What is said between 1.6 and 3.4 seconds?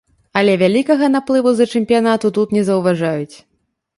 чэмпіянату тут не заўважаюць.